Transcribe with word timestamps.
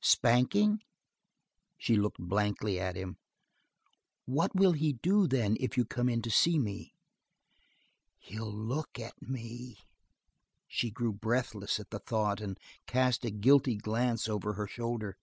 "Spanking?" 0.00 0.80
She 1.76 1.94
looked 1.94 2.16
blankly 2.18 2.80
at 2.80 2.96
him. 2.96 3.18
"What 4.24 4.54
will 4.54 4.72
he 4.72 4.94
do, 4.94 5.26
then, 5.28 5.58
if 5.60 5.76
you 5.76 5.84
come 5.84 6.08
in 6.08 6.22
to 6.22 6.30
see 6.30 6.58
me?" 6.58 6.94
"He'll 8.18 8.50
look 8.50 8.98
at 8.98 9.20
me." 9.20 9.76
She 10.66 10.90
grew 10.90 11.12
breathless 11.12 11.78
at 11.78 11.90
the 11.90 11.98
thought, 11.98 12.40
and 12.40 12.56
cast 12.86 13.26
a 13.26 13.30
guilty 13.30 13.76
glance 13.76 14.26
over 14.26 14.54
her 14.54 14.66
shoulder. 14.66 15.18